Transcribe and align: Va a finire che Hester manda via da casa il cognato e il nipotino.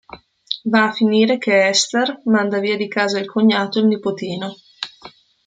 Va 0.63 0.87
a 0.87 0.91
finire 0.91 1.37
che 1.37 1.67
Hester 1.67 2.21
manda 2.23 2.57
via 2.57 2.75
da 2.75 2.87
casa 2.87 3.19
il 3.19 3.29
cognato 3.29 3.77
e 3.77 3.81
il 3.81 3.87
nipotino. 3.87 4.55